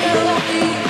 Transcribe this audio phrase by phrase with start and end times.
[0.00, 0.87] Don't